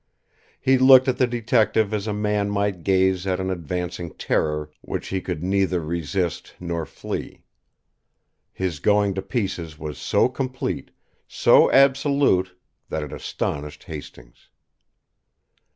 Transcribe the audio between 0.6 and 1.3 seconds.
looked at the